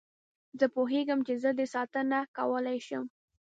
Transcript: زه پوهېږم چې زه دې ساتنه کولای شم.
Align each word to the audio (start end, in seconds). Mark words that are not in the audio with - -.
زه 0.59 0.65
پوهېږم 0.75 1.19
چې 1.27 1.33
زه 1.43 1.49
دې 1.57 1.65
ساتنه 1.75 2.19
کولای 2.37 2.77
شم. 2.87 3.03